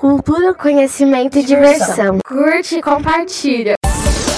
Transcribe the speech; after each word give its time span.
Cultura, 0.00 0.54
conhecimento 0.54 1.40
e 1.40 1.42
diversão. 1.42 2.20
Curte 2.24 2.76
e 2.76 2.80
compartilha. 2.80 3.74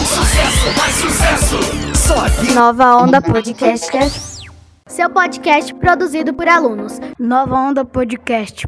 Sucesso, 0.06 0.78
mais 0.78 0.94
sucesso! 0.94 1.56
Só 1.94 2.16
aqui. 2.24 2.54
Nova 2.54 2.96
Onda 2.96 3.20
Podcast. 3.20 4.48
Seu 4.86 5.10
podcast 5.10 5.74
produzido 5.74 6.32
por 6.32 6.48
alunos. 6.48 6.98
Nova 7.18 7.56
Onda 7.56 7.84
Podcast. 7.84 8.66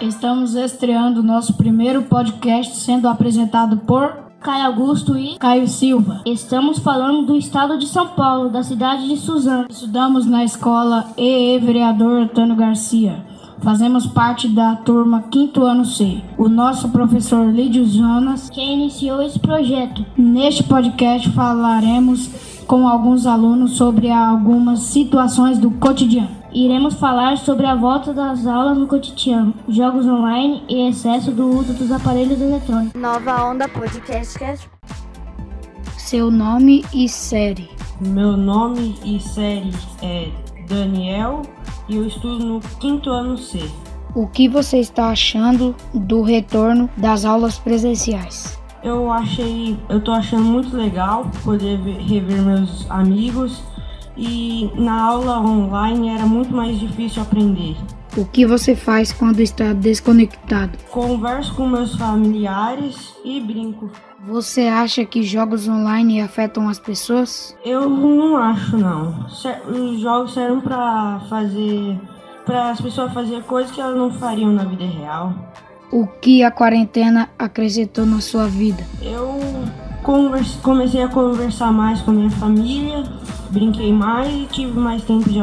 Estamos 0.00 0.56
estreando 0.56 1.22
nosso 1.22 1.56
primeiro 1.56 2.02
podcast 2.02 2.76
sendo 2.80 3.06
apresentado 3.06 3.76
por 3.76 4.12
Caio 4.40 4.66
Augusto 4.66 5.16
e 5.16 5.38
Caio 5.38 5.68
Silva. 5.68 6.20
estamos 6.26 6.80
falando 6.80 7.26
do 7.26 7.36
estado 7.36 7.78
de 7.78 7.86
São 7.86 8.08
Paulo, 8.08 8.50
da 8.50 8.64
cidade 8.64 9.08
de 9.08 9.16
Suzano. 9.16 9.68
Estudamos 9.70 10.26
na 10.26 10.42
escola 10.42 11.12
EE 11.16 11.60
Vereador 11.60 12.22
Antônio 12.22 12.56
Garcia. 12.56 13.32
Fazemos 13.64 14.06
parte 14.06 14.46
da 14.46 14.76
turma 14.76 15.22
quinto 15.30 15.62
ano 15.64 15.86
C. 15.86 16.20
O 16.36 16.50
nosso 16.50 16.90
professor 16.90 17.50
Lídio 17.50 17.86
Jonas. 17.86 18.50
Quem 18.50 18.74
iniciou 18.74 19.22
esse 19.22 19.38
projeto? 19.38 20.04
Neste 20.18 20.62
podcast 20.62 21.30
falaremos 21.30 22.28
com 22.66 22.86
alguns 22.86 23.24
alunos 23.26 23.78
sobre 23.78 24.10
algumas 24.10 24.80
situações 24.80 25.56
do 25.56 25.70
cotidiano. 25.70 26.28
Iremos 26.52 26.92
falar 26.96 27.38
sobre 27.38 27.64
a 27.64 27.74
volta 27.74 28.12
das 28.12 28.46
aulas 28.46 28.76
no 28.76 28.86
cotidiano, 28.86 29.54
jogos 29.66 30.06
online 30.06 30.62
e 30.68 30.86
excesso 30.86 31.30
do 31.30 31.48
uso 31.48 31.72
dos 31.72 31.90
aparelhos 31.90 32.38
eletrônicos. 32.42 33.00
Nova 33.00 33.46
Onda 33.46 33.66
Podcast. 33.66 34.38
Seu 35.96 36.30
nome 36.30 36.84
e 36.92 37.08
série. 37.08 37.70
Meu 37.98 38.36
nome 38.36 38.94
e 39.02 39.18
série 39.18 39.72
é 40.02 40.30
Daniel 40.68 41.40
e 41.88 41.96
eu 41.96 42.06
estudo 42.06 42.44
no 42.44 42.60
quinto 42.80 43.10
ano 43.10 43.36
C. 43.36 43.60
O 44.14 44.26
que 44.28 44.48
você 44.48 44.78
está 44.78 45.08
achando 45.08 45.74
do 45.92 46.22
retorno 46.22 46.88
das 46.96 47.24
aulas 47.24 47.58
presenciais? 47.58 48.58
Eu 48.82 49.10
achei, 49.10 49.76
eu 49.88 50.00
tô 50.00 50.12
achando 50.12 50.44
muito 50.44 50.76
legal 50.76 51.30
poder 51.42 51.78
ver- 51.78 51.98
rever 52.00 52.42
meus 52.42 52.88
amigos 52.90 53.62
e 54.16 54.70
na 54.76 55.02
aula 55.02 55.40
online 55.40 56.10
era 56.10 56.26
muito 56.26 56.54
mais 56.54 56.78
difícil 56.78 57.22
aprender. 57.22 57.76
O 58.16 58.24
que 58.24 58.46
você 58.46 58.76
faz 58.76 59.12
quando 59.12 59.40
está 59.40 59.72
desconectado? 59.72 60.78
Converso 60.90 61.52
com 61.54 61.68
meus 61.68 61.96
familiares 61.96 63.12
e 63.24 63.40
brinco. 63.40 63.90
Você 64.26 64.62
acha 64.68 65.04
que 65.04 65.22
jogos 65.22 65.66
online 65.68 66.20
afetam 66.20 66.68
as 66.68 66.78
pessoas? 66.78 67.56
Eu 67.64 67.88
não 67.90 68.36
acho 68.36 68.78
não. 68.78 69.26
Os 69.68 70.00
jogos 70.00 70.32
servem 70.32 70.60
para 70.60 71.20
fazer 71.28 71.98
para 72.46 72.70
as 72.70 72.80
pessoas 72.80 73.12
fazer 73.12 73.42
coisas 73.44 73.72
que 73.72 73.80
elas 73.80 73.96
não 73.96 74.12
fariam 74.12 74.52
na 74.52 74.64
vida 74.64 74.84
real. 74.84 75.32
O 75.90 76.06
que 76.06 76.42
a 76.42 76.50
quarentena 76.50 77.30
acrescentou 77.38 78.04
na 78.04 78.20
sua 78.20 78.46
vida? 78.46 78.84
Eu 79.02 79.38
convers- 80.02 80.54
comecei 80.62 81.02
a 81.02 81.08
conversar 81.08 81.72
mais 81.72 82.00
com 82.02 82.10
a 82.10 82.14
minha 82.14 82.30
família, 82.30 83.02
brinquei 83.50 83.92
mais 83.92 84.32
e 84.32 84.46
tive 84.52 84.78
mais 84.78 85.02
tempo 85.04 85.24
de, 85.28 85.42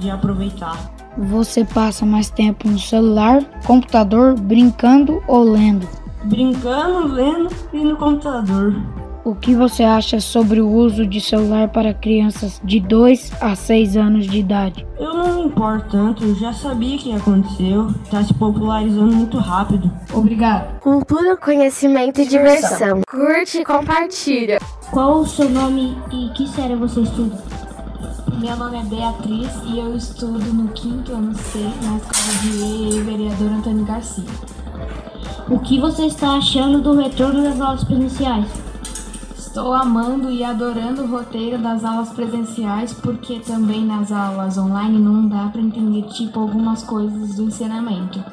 de 0.00 0.10
aproveitar. 0.10 0.91
Você 1.18 1.64
passa 1.64 2.06
mais 2.06 2.30
tempo 2.30 2.66
no 2.68 2.78
celular, 2.78 3.44
computador, 3.66 4.34
brincando 4.34 5.22
ou 5.26 5.42
lendo? 5.42 5.86
Brincando, 6.24 7.12
lendo 7.12 7.48
e 7.72 7.84
no 7.84 7.96
computador. 7.96 8.74
O 9.24 9.36
que 9.36 9.54
você 9.54 9.84
acha 9.84 10.18
sobre 10.18 10.60
o 10.60 10.68
uso 10.68 11.06
de 11.06 11.20
celular 11.20 11.68
para 11.68 11.94
crianças 11.94 12.60
de 12.64 12.80
2 12.80 13.32
a 13.40 13.54
6 13.54 13.96
anos 13.96 14.26
de 14.26 14.38
idade? 14.38 14.84
Eu 14.98 15.14
não 15.14 15.34
me 15.36 15.42
importo 15.42 15.90
tanto, 15.90 16.24
eu 16.24 16.34
já 16.34 16.52
sabia 16.52 16.98
que 16.98 17.14
aconteceu, 17.14 17.94
tá 18.10 18.24
se 18.24 18.34
popularizando 18.34 19.14
muito 19.14 19.38
rápido. 19.38 19.88
Obrigado. 20.12 20.80
Cultura, 20.80 21.36
conhecimento 21.36 22.20
e 22.20 22.26
diversão. 22.26 23.02
Curte 23.08 23.58
e 23.58 23.64
compartilha. 23.64 24.58
Qual 24.90 25.20
o 25.20 25.26
seu 25.26 25.48
nome 25.48 25.96
e 26.10 26.30
que 26.30 26.48
série 26.48 26.74
você 26.74 27.02
estuda? 27.02 27.38
Meu 28.42 28.56
nome 28.56 28.76
é 28.76 28.82
Beatriz 28.82 29.48
e 29.66 29.78
eu 29.78 29.94
estudo 29.94 30.52
no 30.52 30.66
quinto 30.72 31.12
ano 31.12 31.32
C 31.32 31.60
na 31.60 31.96
escola 31.96 32.38
de 32.42 32.96
E 32.96 33.00
Vereador 33.00 33.52
Antônio 33.52 33.84
Garcia. 33.84 34.24
O 35.48 35.60
que 35.60 35.78
você 35.78 36.06
está 36.06 36.38
achando 36.38 36.82
do 36.82 36.92
retorno 36.96 37.40
das 37.40 37.60
aulas 37.60 37.84
presenciais? 37.84 38.48
Estou 39.38 39.72
amando 39.72 40.28
e 40.28 40.42
adorando 40.42 41.02
o 41.02 41.06
roteiro 41.06 41.56
das 41.56 41.84
aulas 41.84 42.08
presenciais 42.08 42.92
porque 42.92 43.38
também 43.38 43.86
nas 43.86 44.10
aulas 44.10 44.58
online 44.58 44.98
não 44.98 45.28
dá 45.28 45.46
para 45.46 45.60
entender 45.60 46.02
tipo 46.08 46.40
algumas 46.40 46.82
coisas 46.82 47.36
do 47.36 47.44
ensinamento. 47.44 48.24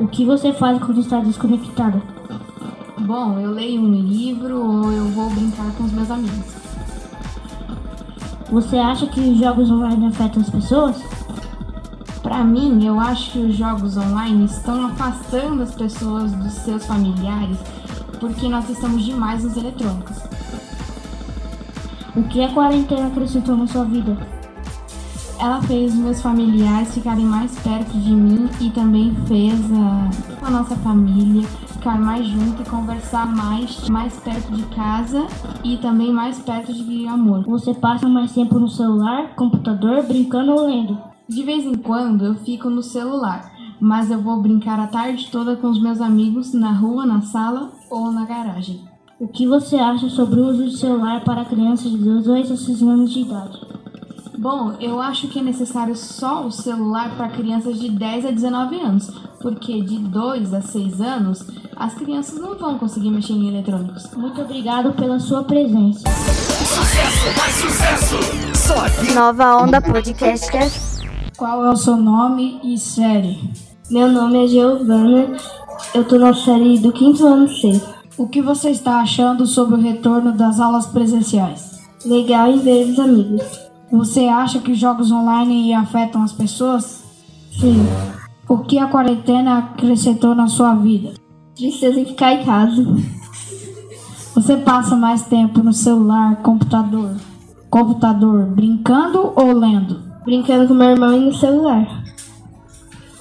O 0.00 0.08
que 0.08 0.24
você 0.24 0.54
faz 0.54 0.82
quando 0.82 1.02
está 1.02 1.20
desconectada? 1.20 2.02
Bom, 2.98 3.38
eu 3.38 3.50
leio 3.50 3.82
um 3.82 3.92
livro 3.92 4.56
ou 4.56 4.90
eu 4.90 5.04
vou 5.08 5.28
brincar 5.28 5.70
com 5.76 5.84
os 5.84 5.92
meus 5.92 6.10
amigos. 6.10 6.62
Você 8.52 8.76
acha 8.76 9.06
que 9.06 9.18
os 9.18 9.38
jogos 9.38 9.70
online 9.70 10.08
afetam 10.08 10.42
as 10.42 10.50
pessoas? 10.50 11.02
Para 12.22 12.44
mim, 12.44 12.84
eu 12.86 13.00
acho 13.00 13.32
que 13.32 13.38
os 13.38 13.56
jogos 13.56 13.96
online 13.96 14.44
estão 14.44 14.88
afastando 14.88 15.62
as 15.62 15.74
pessoas 15.74 16.30
dos 16.32 16.52
seus 16.52 16.84
familiares 16.84 17.56
porque 18.20 18.50
nós 18.50 18.68
estamos 18.68 19.06
demais 19.06 19.42
nos 19.42 19.56
eletrônicos. 19.56 20.18
O 22.14 22.24
que 22.24 22.44
a 22.44 22.52
quarentena 22.52 23.06
acrescentou 23.06 23.56
na 23.56 23.66
sua 23.66 23.86
vida? 23.86 24.18
Ela 25.38 25.62
fez 25.62 25.94
meus 25.94 26.20
familiares 26.20 26.92
ficarem 26.92 27.24
mais 27.24 27.58
perto 27.60 27.98
de 27.98 28.14
mim 28.14 28.50
e 28.60 28.68
também 28.68 29.16
fez 29.26 29.58
a, 29.72 30.46
a 30.46 30.50
nossa 30.50 30.76
família 30.76 31.48
ficar 31.82 32.00
mais 32.00 32.24
junto 32.24 32.62
e 32.62 32.64
conversar 32.64 33.26
mais, 33.26 33.88
mais 33.88 34.14
perto 34.20 34.52
de 34.52 34.62
casa 34.66 35.26
e 35.64 35.76
também 35.78 36.12
mais 36.12 36.38
perto 36.38 36.72
de 36.72 37.08
amor. 37.08 37.42
Você 37.42 37.74
passa 37.74 38.08
mais 38.08 38.32
tempo 38.32 38.56
no 38.56 38.68
celular, 38.68 39.34
computador, 39.34 40.04
brincando 40.04 40.52
ou 40.52 40.64
lendo? 40.64 40.96
De 41.28 41.42
vez 41.42 41.64
em 41.66 41.74
quando 41.74 42.24
eu 42.24 42.36
fico 42.36 42.70
no 42.70 42.84
celular, 42.84 43.50
mas 43.80 44.12
eu 44.12 44.20
vou 44.20 44.40
brincar 44.40 44.78
a 44.78 44.86
tarde 44.86 45.28
toda 45.32 45.56
com 45.56 45.68
os 45.70 45.82
meus 45.82 46.00
amigos 46.00 46.54
na 46.54 46.70
rua, 46.70 47.04
na 47.04 47.20
sala 47.20 47.72
ou 47.90 48.12
na 48.12 48.24
garagem. 48.24 48.82
O 49.18 49.26
que 49.26 49.44
você 49.44 49.74
acha 49.74 50.08
sobre 50.08 50.38
o 50.38 50.50
uso 50.50 50.64
de 50.66 50.76
celular 50.76 51.24
para 51.24 51.44
crianças 51.44 51.90
de 51.90 51.98
2 51.98 52.52
a 52.52 52.56
6 52.56 52.82
anos 52.82 53.12
de 53.12 53.22
idade? 53.22 53.58
Bom, 54.42 54.72
eu 54.80 55.00
acho 55.00 55.28
que 55.28 55.38
é 55.38 55.42
necessário 55.42 55.94
só 55.94 56.44
o 56.44 56.50
celular 56.50 57.16
para 57.16 57.28
crianças 57.28 57.78
de 57.78 57.88
10 57.88 58.26
a 58.26 58.30
19 58.32 58.74
anos, 58.80 59.08
porque 59.40 59.80
de 59.82 60.00
2 60.00 60.52
a 60.52 60.60
6 60.60 61.00
anos 61.00 61.46
as 61.76 61.94
crianças 61.94 62.40
não 62.40 62.58
vão 62.58 62.76
conseguir 62.76 63.10
mexer 63.10 63.34
em 63.34 63.50
eletrônicos. 63.50 64.10
Muito 64.16 64.42
obrigado 64.42 64.94
pela 64.94 65.20
sua 65.20 65.44
presença. 65.44 66.00
Sucesso, 66.10 67.38
mais 67.38 67.54
sucesso! 67.54 68.16
Só 68.56 68.84
aqui. 68.84 69.12
Nova 69.12 69.58
Onda 69.58 69.80
Podcast. 69.80 70.50
Qual 71.36 71.64
é 71.64 71.70
o 71.70 71.76
seu 71.76 71.96
nome 71.96 72.58
e 72.64 72.76
série? 72.76 73.38
Meu 73.88 74.10
nome 74.10 74.44
é 74.44 74.48
Giovana, 74.48 75.36
eu 75.94 76.02
tô 76.02 76.18
na 76.18 76.34
série 76.34 76.80
do 76.80 76.90
quinto 76.90 77.24
ano 77.24 77.46
C. 77.46 77.80
O 78.18 78.26
que 78.26 78.42
você 78.42 78.70
está 78.70 79.02
achando 79.02 79.46
sobre 79.46 79.76
o 79.76 79.80
retorno 79.80 80.32
das 80.32 80.58
aulas 80.58 80.86
presenciais? 80.86 81.80
Legal 82.04 82.48
em 82.48 82.58
ver 82.58 82.90
os 82.90 82.98
amigos. 82.98 83.71
Você 83.92 84.26
acha 84.26 84.58
que 84.58 84.74
jogos 84.74 85.12
online 85.12 85.74
afetam 85.74 86.22
as 86.22 86.32
pessoas? 86.32 87.04
Sim, 87.60 87.86
O 88.48 88.58
que 88.58 88.78
a 88.78 88.86
quarentena 88.86 89.58
acrescentou 89.58 90.34
na 90.34 90.46
sua 90.48 90.74
vida? 90.74 91.12
tristeza 91.54 92.00
em 92.00 92.06
ficar 92.06 92.32
em 92.32 92.44
casa. 92.44 92.96
Você 94.34 94.56
passa 94.56 94.96
mais 94.96 95.22
tempo 95.26 95.62
no 95.62 95.72
celular, 95.72 96.36
computador, 96.36 97.14
computador, 97.68 98.46
brincando 98.46 99.32
ou 99.36 99.52
lendo? 99.52 100.00
Brincando 100.24 100.66
com 100.66 100.74
meu 100.74 100.90
irmão 100.90 101.14
e 101.14 101.20
no 101.20 101.34
celular. 101.34 102.02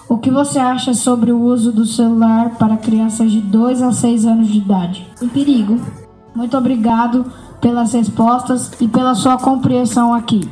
O 0.07 0.17
que 0.17 0.31
você 0.31 0.57
acha 0.59 0.93
sobre 0.93 1.31
o 1.31 1.41
uso 1.41 1.71
do 1.73 1.85
celular 1.85 2.51
para 2.57 2.77
crianças 2.77 3.29
de 3.31 3.41
2 3.41 3.81
a 3.81 3.91
6 3.91 4.25
anos 4.25 4.47
de 4.47 4.59
idade? 4.59 5.05
Um 5.21 5.27
perigo. 5.27 5.79
Muito 6.33 6.57
obrigado 6.57 7.25
pelas 7.59 7.93
respostas 7.93 8.71
e 8.79 8.87
pela 8.87 9.13
sua 9.13 9.37
compreensão 9.37 10.13
aqui. 10.13 10.49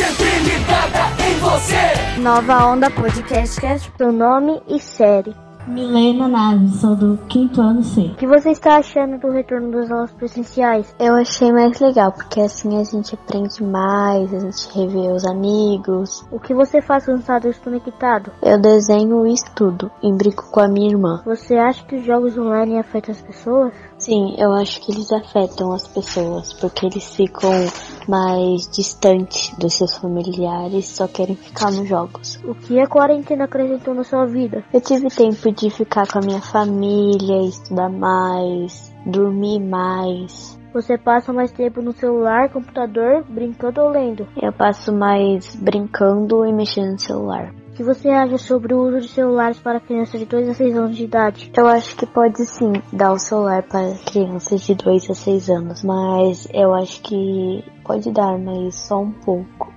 Sempre 0.00 0.38
ligada 0.38 0.98
em 1.22 1.38
você. 1.40 2.20
Nova 2.22 2.64
Onda 2.64 2.90
Podcast. 2.90 3.60
Seu 3.98 4.10
nome 4.10 4.62
e 4.66 4.80
série. 4.80 5.34
Milena 5.66 6.26
Naves, 6.26 6.80
sou 6.80 6.96
do 6.96 7.18
quinto 7.28 7.60
ano 7.60 7.82
C. 7.82 8.00
O 8.00 8.14
que 8.16 8.26
você 8.26 8.50
está 8.50 8.78
achando 8.78 9.18
do 9.18 9.30
retorno 9.30 9.70
das 9.70 9.90
aulas 9.90 10.10
presenciais? 10.12 10.94
Eu 10.98 11.14
achei 11.14 11.52
mais 11.52 11.78
legal, 11.78 12.12
porque 12.12 12.40
assim 12.40 12.80
a 12.80 12.84
gente 12.84 13.14
aprende 13.14 13.62
mais, 13.62 14.32
a 14.32 14.40
gente 14.40 14.68
revê 14.74 15.12
os 15.12 15.24
amigos. 15.26 16.24
O 16.30 16.40
que 16.40 16.54
você 16.54 16.80
faz 16.80 17.04
quando 17.04 17.20
está 17.20 17.38
desconectado? 17.38 18.32
Eu 18.42 18.60
desenho 18.60 19.26
e 19.26 19.34
estudo, 19.34 19.90
e 20.02 20.12
brinco 20.12 20.50
com 20.50 20.60
a 20.60 20.68
minha 20.68 20.90
irmã. 20.90 21.22
Você 21.24 21.56
acha 21.56 21.84
que 21.84 21.96
os 21.96 22.04
jogos 22.04 22.36
online 22.38 22.78
afetam 22.78 23.12
as 23.12 23.20
pessoas? 23.20 23.72
Sim, 23.98 24.34
eu 24.38 24.52
acho 24.52 24.80
que 24.80 24.92
eles 24.92 25.12
afetam 25.12 25.72
as 25.72 25.86
pessoas, 25.86 26.54
porque 26.54 26.86
eles 26.86 27.14
ficam 27.14 27.50
mais 28.08 28.66
distantes 28.68 29.54
dos 29.58 29.74
seus 29.74 29.94
familiares, 29.98 30.86
só 30.86 31.06
querem 31.06 31.36
ficar 31.36 31.70
nos 31.70 31.86
jogos. 31.86 32.40
O 32.44 32.54
que 32.54 32.80
a 32.80 32.86
quarentena 32.86 33.44
acrescentou 33.44 33.94
na 33.94 34.02
sua 34.02 34.24
vida? 34.24 34.64
Eu 34.72 34.80
tive 34.80 35.08
tempo 35.08 35.49
de 35.52 35.70
ficar 35.70 36.06
com 36.06 36.18
a 36.18 36.22
minha 36.22 36.40
família, 36.40 37.42
estudar 37.42 37.88
mais, 37.88 38.92
dormir 39.06 39.60
mais. 39.60 40.58
Você 40.72 40.96
passa 40.96 41.32
mais 41.32 41.50
tempo 41.50 41.82
no 41.82 41.92
celular, 41.92 42.48
computador, 42.48 43.24
brincando 43.28 43.80
ou 43.80 43.88
lendo? 43.88 44.28
Eu 44.40 44.52
passo 44.52 44.92
mais 44.92 45.56
brincando 45.56 46.46
e 46.46 46.52
mexendo 46.52 46.92
no 46.92 46.98
celular. 46.98 47.52
O 47.70 47.72
que 47.72 47.82
você 47.82 48.08
acha 48.08 48.38
sobre 48.38 48.72
o 48.72 48.82
uso 48.86 49.00
de 49.00 49.08
celulares 49.08 49.58
para 49.58 49.80
crianças 49.80 50.20
de 50.20 50.26
2 50.26 50.48
a 50.50 50.54
6 50.54 50.76
anos 50.76 50.96
de 50.96 51.04
idade? 51.04 51.50
Eu 51.56 51.66
acho 51.66 51.96
que 51.96 52.06
pode 52.06 52.44
sim 52.44 52.72
dar 52.92 53.12
o 53.12 53.18
celular 53.18 53.62
para 53.64 53.94
crianças 54.06 54.60
de 54.60 54.74
2 54.74 55.10
a 55.10 55.14
6 55.14 55.50
anos, 55.50 55.82
mas 55.82 56.46
eu 56.52 56.72
acho 56.74 57.00
que 57.02 57.64
pode 57.84 58.12
dar, 58.12 58.38
mas 58.38 58.74
só 58.74 59.00
um 59.00 59.12
pouco. 59.12 59.69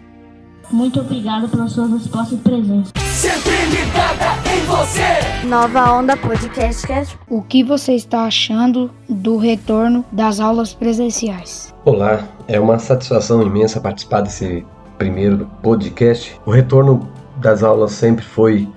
Muito 0.72 1.00
obrigado 1.00 1.48
pelas 1.50 1.72
suas 1.74 1.92
respostas 1.92 2.40
e 2.40 2.42
presença. 2.42 2.92
Sempre 2.98 3.52
ligada 3.70 4.26
em 4.50 4.66
você. 4.66 5.48
Nova 5.48 5.94
Onda 5.94 6.18
Podcast. 6.18 7.18
O 7.30 7.42
que 7.42 7.64
você 7.64 7.94
está 7.94 8.24
achando 8.26 8.90
do 9.08 9.38
retorno 9.38 10.04
das 10.12 10.40
aulas 10.40 10.74
presenciais? 10.74 11.74
Olá, 11.86 12.28
é 12.48 12.60
uma 12.60 12.80
satisfação 12.80 13.42
imensa 13.42 13.80
participar 13.80 14.22
desse 14.22 14.66
primeiro 14.98 15.48
podcast. 15.62 16.40
O 16.46 16.52
retorno 16.52 17.08
das 17.38 17.62
aulas 17.62 17.92
sempre 17.92 18.24
foi 18.24 18.68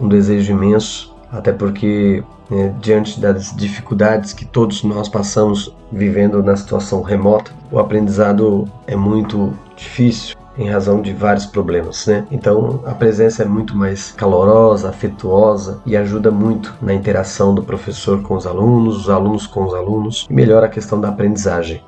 um 0.00 0.08
desejo 0.08 0.52
imenso, 0.52 1.14
até 1.30 1.52
porque 1.52 2.22
né, 2.50 2.74
diante 2.80 3.18
das 3.20 3.54
dificuldades 3.56 4.32
que 4.32 4.44
todos 4.44 4.82
nós 4.82 5.08
passamos 5.08 5.74
vivendo 5.92 6.42
na 6.42 6.56
situação 6.56 7.02
remota, 7.02 7.50
o 7.70 7.78
aprendizado 7.78 8.70
é 8.86 8.96
muito 8.96 9.52
difícil 9.76 10.36
em 10.58 10.68
razão 10.68 11.00
de 11.00 11.12
vários 11.12 11.46
problemas, 11.46 12.06
né? 12.06 12.26
Então 12.30 12.80
a 12.86 12.92
presença 12.92 13.42
é 13.42 13.46
muito 13.46 13.76
mais 13.76 14.12
calorosa, 14.12 14.88
afetuosa 14.88 15.80
e 15.86 15.96
ajuda 15.96 16.30
muito 16.30 16.74
na 16.80 16.94
interação 16.94 17.54
do 17.54 17.62
professor 17.62 18.22
com 18.22 18.34
os 18.34 18.46
alunos, 18.46 19.02
os 19.02 19.10
alunos 19.10 19.46
com 19.46 19.64
os 19.64 19.74
alunos 19.74 20.26
e 20.28 20.32
melhora 20.32 20.66
a 20.66 20.70
questão 20.70 21.00
da 21.00 21.08
aprendizagem. 21.08 21.82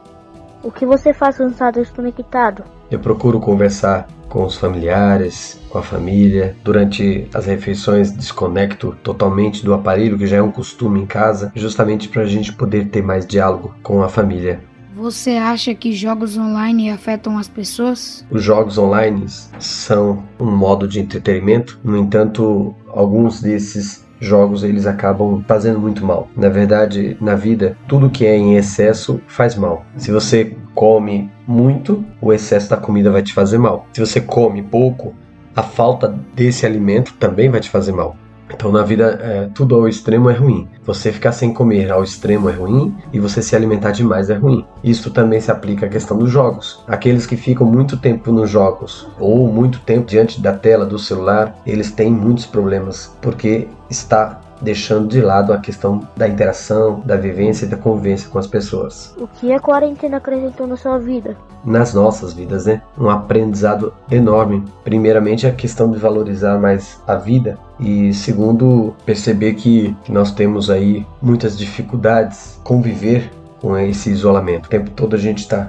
O 0.63 0.73
que 0.73 0.85
você 0.85 1.15
faz 1.15 1.37
quando 1.37 1.53
está 1.53 1.71
desconectado? 1.71 2.65
Eu 2.91 2.99
procuro 2.99 3.39
conversar 3.39 4.09
com 4.29 4.45
os 4.45 4.57
familiares, 4.57 5.59
com 5.71 5.79
a 5.79 5.83
família. 5.83 6.57
Durante 6.63 7.29
as 7.33 7.47
refeições, 7.47 8.13
desconecto 8.13 8.97
totalmente 9.03 9.65
do 9.65 9.73
aparelho, 9.73 10.19
que 10.19 10.27
já 10.27 10.37
é 10.39 10.43
um 10.43 10.51
costume 10.51 11.01
em 11.01 11.07
casa, 11.07 11.53
justamente 11.55 12.09
para 12.09 12.23
a 12.23 12.27
gente 12.27 12.53
poder 12.53 12.89
ter 12.89 13.03
mais 13.03 13.27
diálogo 13.27 13.75
com 13.83 14.03
a 14.03 14.09
família. 14.09 14.61
Você 14.99 15.37
acha 15.37 15.73
que 15.77 15.93
jogos 15.93 16.37
online 16.37 16.91
afetam 16.91 17.39
as 17.39 17.47
pessoas? 17.47 18.27
Os 18.29 18.43
jogos 18.43 18.79
online 18.79 19.27
são 19.61 20.25
um 20.41 20.51
modo 20.51 20.89
de 20.89 20.99
entretenimento, 20.99 21.79
no 21.85 21.97
entanto, 21.97 22.75
alguns 22.89 23.41
desses 23.41 24.05
jogos 24.19 24.65
eles 24.65 24.87
acabam 24.87 25.45
fazendo 25.47 25.79
muito 25.79 26.05
mal. 26.05 26.29
Na 26.37 26.49
verdade, 26.49 27.17
na 27.21 27.37
vida, 27.37 27.79
tudo 27.87 28.11
que 28.11 28.27
é 28.27 28.37
em 28.37 28.57
excesso 28.57 29.21
faz 29.29 29.55
mal. 29.55 29.87
Se 29.97 30.11
você 30.11 30.57
come 30.75 31.31
muito, 31.47 32.05
o 32.21 32.33
excesso 32.33 32.69
da 32.69 32.77
comida 32.77 33.09
vai 33.09 33.23
te 33.23 33.33
fazer 33.33 33.59
mal. 33.59 33.87
Se 33.93 34.01
você 34.01 34.21
come 34.21 34.65
pouco, 34.65 35.15
a 35.55 35.63
falta 35.63 36.13
desse 36.35 36.67
alimento 36.67 37.15
também 37.21 37.49
vai 37.49 37.61
te 37.61 37.71
fazer 37.71 37.93
mal. 37.93 38.17
Então, 38.51 38.73
na 38.73 38.83
vida, 38.83 39.19
é, 39.23 39.49
tudo 39.55 39.75
ao 39.75 39.89
extremo 39.89 40.31
é 40.31 40.35
ruim. 40.35 40.69
Você 40.85 41.13
ficar 41.13 41.33
sem 41.33 41.53
comer 41.53 41.91
ao 41.91 42.03
extremo 42.03 42.49
é 42.49 42.53
ruim 42.53 42.97
e 43.13 43.21
você 43.21 43.43
se 43.43 43.55
alimentar 43.55 43.93
demais 43.93 44.31
é 44.31 44.35
ruim. 44.35 44.65
Isso 44.83 45.11
também 45.11 45.41
se 45.41 45.51
aplica 45.51 45.87
à 45.87 45.89
questão 45.89 46.19
dos 46.19 46.31
jogos. 46.31 46.83
Aqueles 46.87 47.27
que 47.27 47.37
ficam 47.37 47.67
muito 47.67 47.97
tempo 47.97 48.33
nos 48.33 48.51
jogos 48.51 49.07
ou 49.19 49.49
muito 49.49 49.81
tempo 49.81 50.07
diante 50.07 50.41
da 50.41 50.53
tela 50.53 50.87
do 50.87 50.99
celular, 50.99 51.55
eles 51.67 51.93
têm 51.93 52.11
muitos 52.11 52.47
problemas 52.47 53.15
porque 53.21 53.69
está 53.91 54.41
deixando 54.61 55.09
de 55.09 55.21
lado 55.21 55.53
a 55.53 55.59
questão 55.59 56.07
da 56.17 56.29
interação, 56.29 57.01
da 57.05 57.17
vivência 57.17 57.65
e 57.65 57.69
da 57.69 57.77
convivência 57.77 58.29
com 58.29 58.39
as 58.39 58.47
pessoas. 58.47 59.15
O 59.19 59.27
que 59.27 59.53
a 59.53 59.61
quarentena 59.61 60.17
acrescentou 60.17 60.67
na 60.67 60.77
sua 60.77 60.99
vida? 60.99 61.37
Nas 61.65 61.93
nossas 61.93 62.33
vidas, 62.33 62.67
né? 62.67 62.83
Um 62.97 63.09
aprendizado 63.09 63.93
enorme. 64.11 64.65
Primeiramente, 64.85 65.47
a 65.47 65.53
questão 65.53 65.91
de 65.91 65.99
valorizar 65.99 66.59
mais 66.59 67.01
a 67.07 67.17
vida 67.17 67.59
e 67.79 68.13
segundo, 68.13 68.95
perceber 69.05 69.55
que, 69.55 69.97
que 70.05 70.13
nós 70.13 70.33
temos 70.33 70.71
aí 70.71 71.07
muitas 71.21 71.57
dificuldades 71.57 72.59
conviver 72.65 73.31
com 73.61 73.77
esse 73.77 74.11
isolamento. 74.11 74.67
O 74.67 74.71
tempo 74.71 74.91
todo 74.91 75.15
a 75.15 75.19
gente 75.19 75.39
está 75.39 75.69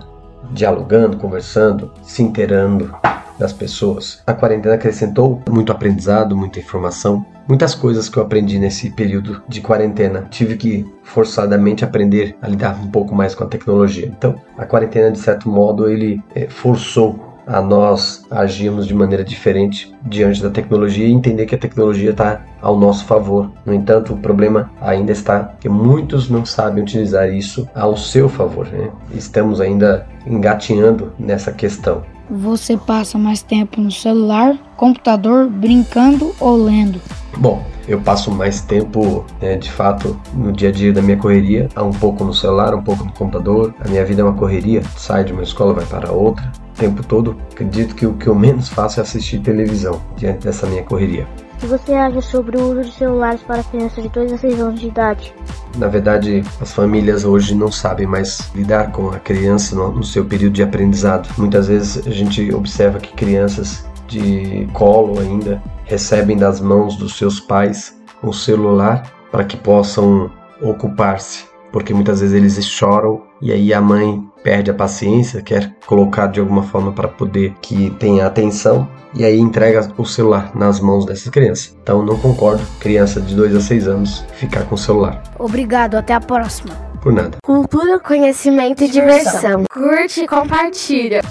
dialogando, 0.52 1.18
conversando, 1.18 1.92
se 2.04 2.24
inteirando 2.24 2.96
das 3.40 3.54
pessoas. 3.54 4.22
A 4.28 4.34
quarentena 4.34 4.76
acrescentou 4.76 5.42
muito 5.50 5.72
aprendizado, 5.72 6.36
muita 6.36 6.60
informação, 6.60 7.26
muitas 7.48 7.74
coisas 7.74 8.10
que 8.10 8.18
eu 8.18 8.24
aprendi 8.24 8.60
nesse 8.60 8.92
período 8.92 9.42
de 9.48 9.62
quarentena. 9.62 10.28
Tive 10.30 10.58
que 10.58 10.86
forçadamente 11.04 11.84
aprender 11.84 12.36
a 12.42 12.48
lidar 12.48 12.80
um 12.80 12.88
pouco 12.88 13.16
mais 13.16 13.34
com 13.34 13.44
a 13.44 13.48
tecnologia. 13.48 14.06
Então, 14.06 14.36
a 14.58 14.66
quarentena, 14.66 15.10
de 15.10 15.20
certo 15.20 15.50
modo, 15.50 15.90
ele 15.90 16.22
é, 16.36 16.48
forçou 16.48 17.28
a 17.50 17.60
nós 17.62 18.24
agirmos 18.30 18.86
de 18.86 18.94
maneira 18.94 19.24
diferente 19.24 19.92
diante 20.04 20.42
da 20.44 20.52
tecnologia 20.52 21.08
e 21.08 21.12
entender 21.12 21.48
que 21.48 21.56
a 21.56 21.58
tecnologia 21.58 22.12
está 22.12 22.46
ao 22.62 22.78
nosso 22.78 23.06
favor. 23.06 23.52
No 23.66 23.74
entanto, 23.74 24.14
o 24.14 24.18
problema 24.18 24.70
ainda 24.80 25.12
está 25.12 25.56
que 25.60 25.68
muitos 25.68 26.30
não 26.30 26.46
sabem 26.46 26.84
utilizar 26.84 27.34
isso 27.34 27.68
ao 27.74 27.98
seu 27.98 28.30
favor. 28.30 28.68
Né? 28.68 28.92
Estamos 29.16 29.60
ainda 29.60 30.06
engatinhando 30.28 31.12
nessa 31.18 31.52
questão. 31.52 32.04
Você 32.30 32.78
passa 32.78 33.18
mais 33.18 33.42
tempo 33.42 33.82
no 33.82 33.92
celular, 33.92 34.56
computador, 34.78 35.50
brincando 35.50 36.36
ou 36.40 36.64
lendo? 36.64 37.02
Bom, 37.38 37.66
eu 37.88 38.00
passo 38.00 38.30
mais 38.32 38.62
tempo, 38.62 39.26
né, 39.42 39.58
de 39.58 39.72
fato, 39.72 40.20
no 40.34 40.52
dia 40.52 40.70
a 40.70 40.72
dia 40.72 40.94
da 40.94 41.02
minha 41.02 41.18
correria, 41.18 41.68
um 41.78 41.90
pouco 41.90 42.24
no 42.24 42.34
celular, 42.34 42.76
um 42.76 42.84
pouco 42.84 43.04
no 43.04 43.12
computador. 43.14 43.74
A 43.84 43.88
minha 43.88 44.06
vida 44.06 44.22
é 44.22 44.24
uma 44.24 44.34
correria, 44.34 44.84
sai 44.96 45.24
de 45.24 45.34
uma 45.34 45.42
escola, 45.42 45.74
vai 45.74 45.86
para 45.86 46.12
outra. 46.12 46.52
O 46.76 46.80
tempo 46.80 47.04
todo, 47.04 47.36
acredito 47.52 47.96
que 47.96 48.06
o 48.06 48.14
que 48.14 48.28
eu 48.28 48.36
menos 48.36 48.70
faço 48.70 49.00
é 49.00 49.04
assistir 49.04 49.40
televisão 49.40 50.00
diante 50.16 50.46
dessa 50.46 50.68
minha 50.68 50.84
correria. 50.84 51.28
Que 51.60 51.68
você 51.68 51.94
acha 51.94 52.22
sobre 52.22 52.58
o 52.58 52.72
uso 52.72 52.90
de 52.90 52.94
celulares 52.94 53.42
para 53.42 53.62
crianças 53.64 54.02
de 54.02 54.10
2 54.10 54.32
a 54.34 54.38
6 54.38 54.60
anos 54.62 54.80
de 54.80 54.88
idade? 54.88 55.34
Na 55.78 55.88
verdade, 55.88 56.42
as 56.62 56.72
famílias 56.72 57.26
hoje 57.26 57.54
não 57.54 57.72
sabem 57.72 58.08
mais 58.08 58.50
lidar 58.56 58.92
com 58.92 59.10
a 59.10 59.20
criança 59.20 59.76
no 59.76 60.04
seu 60.04 60.24
período 60.24 60.54
de 60.54 60.64
aprendizado. 60.64 61.30
Muitas 61.38 61.68
vezes 61.68 62.08
a 62.08 62.12
gente 62.12 62.54
observa 62.54 62.98
que 62.98 63.14
crianças 63.14 63.86
de 64.08 64.68
colo 64.74 65.20
ainda 65.20 65.62
recebem 65.84 66.38
das 66.38 66.62
mãos 66.62 66.96
dos 66.96 67.18
seus 67.18 67.40
pais 67.40 68.00
um 68.24 68.32
celular 68.32 69.04
para 69.32 69.44
que 69.44 69.58
possam 69.58 70.32
ocupar-se, 70.62 71.46
porque 71.72 71.94
muitas 71.94 72.22
vezes 72.22 72.36
eles 72.36 72.66
choram 72.66 73.22
e 73.42 73.52
aí 73.52 73.74
a 73.74 73.82
mãe 73.82 74.24
perde 74.44 74.72
a 74.72 74.74
paciência, 74.74 75.42
quer 75.42 75.76
colocar 75.86 76.28
de 76.28 76.40
alguma 76.40 76.64
forma 76.64 76.92
para 76.92 77.08
poder 77.08 77.54
que 77.62 77.90
tenha 77.92 78.26
atenção 78.26 78.88
e 79.14 79.26
aí 79.26 79.40
entrega 79.40 79.92
o 79.98 80.06
celular 80.06 80.52
nas 80.56 80.80
mãos 80.80 81.06
dessas 81.06 81.30
crianças. 81.30 81.76
Então 81.82 82.04
não 82.04 82.18
concordo 82.18 82.64
criança 82.80 83.20
de 83.20 83.36
2 83.36 83.56
a 83.56 83.62
6 83.62 83.88
anos 83.88 84.26
ficar 84.34 84.64
com 84.64 84.76
o 84.76 84.78
celular. 84.78 85.24
Obrigado, 85.38 85.96
até 85.96 86.14
a 86.14 86.20
próxima. 86.20 86.74
Por 87.02 87.14
nada. 87.14 87.38
Cultura, 87.44 87.98
conhecimento 88.00 88.84
e 88.84 88.90
diversão. 88.90 89.64
Curte 89.72 90.22
e 90.22 90.28
compartilha. 90.28 91.22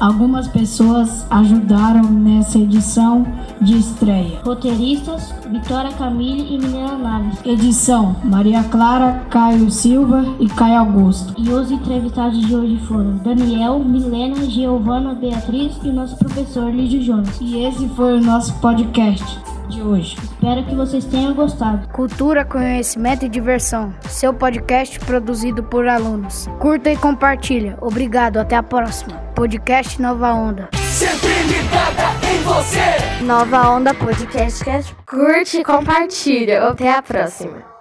Algumas 0.00 0.48
pessoas 0.48 1.26
ajudaram 1.30 2.02
nessa 2.02 2.58
edição 2.58 3.26
de 3.60 3.78
estreia. 3.78 4.40
Roteiristas, 4.44 5.32
Vitória 5.50 5.92
Camille 5.92 6.54
e 6.54 6.58
Milena 6.58 6.98
Naves. 6.98 7.38
Edição: 7.44 8.16
Maria 8.24 8.62
Clara, 8.64 9.24
Caio 9.30 9.70
Silva 9.70 10.24
e 10.40 10.48
Caio 10.48 10.80
Augusto. 10.80 11.34
E 11.38 11.48
os 11.48 11.70
entrevistados 11.70 12.40
de 12.44 12.54
hoje 12.54 12.76
foram 12.86 13.16
Daniel, 13.18 13.78
Milena, 13.78 14.44
Giovana, 14.50 15.14
Beatriz 15.14 15.76
e 15.82 15.88
nosso 15.88 16.16
professor 16.16 16.72
Lídio 16.72 17.02
Jonas. 17.02 17.38
E 17.40 17.58
esse 17.64 17.88
foi 17.90 18.18
o 18.18 18.20
nosso 18.20 18.52
podcast 18.54 19.24
de 19.68 19.80
hoje. 19.80 20.16
Espero 20.44 20.66
que 20.66 20.74
vocês 20.74 21.06
tenham 21.06 21.32
gostado. 21.32 21.88
Cultura, 21.88 22.44
conhecimento 22.44 23.24
e 23.24 23.30
diversão. 23.30 23.94
Seu 24.02 24.34
podcast 24.34 25.00
produzido 25.00 25.64
por 25.64 25.88
alunos. 25.88 26.46
Curta 26.58 26.90
e 26.90 26.98
compartilha. 26.98 27.78
Obrigado, 27.80 28.36
até 28.36 28.54
a 28.54 28.62
próxima. 28.62 29.16
Podcast 29.34 30.02
Nova 30.02 30.34
Onda. 30.34 30.68
sempre 30.82 31.32
ligada 31.44 32.02
em 32.30 32.42
você. 32.42 33.24
Nova 33.24 33.70
Onda 33.70 33.94
Podcast. 33.94 34.94
Curte 35.06 35.60
e 35.60 35.64
compartilha. 35.64 36.68
Até 36.68 36.92
a 36.92 37.00
próxima. 37.00 37.73